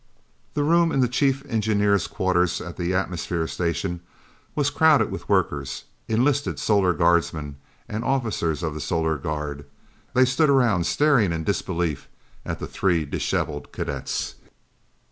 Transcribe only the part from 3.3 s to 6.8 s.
station was crowded with workers, enlisted